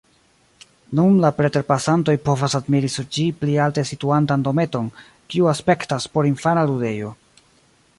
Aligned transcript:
Nun 0.99 1.19
preterpasantoj 1.39 2.15
povas 2.29 2.57
admiri 2.61 2.91
sur 2.95 3.07
ĝi 3.17 3.27
pli 3.43 3.61
alte 3.69 3.87
situantan 3.93 4.49
dometon, 4.49 4.89
kiu 5.35 5.55
aspektas 5.57 6.13
porinfana 6.17 6.67
ludejo. 6.73 7.17